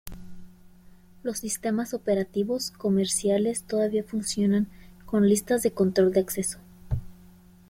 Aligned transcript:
Los 1.21 1.37
sistemas 1.37 1.93
operativos 1.93 2.71
comerciales 2.71 3.61
todavía 3.65 4.03
funcionan 4.03 4.65
con 5.05 5.27
listas 5.29 5.61
de 5.61 5.73
control 5.73 6.11
de 6.11 6.21
acceso. 6.21 6.57